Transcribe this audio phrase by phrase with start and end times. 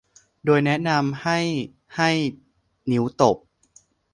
[0.45, 1.39] โดยแนะนำให้
[1.95, 2.09] ให้
[2.91, 3.37] นิ้วตบ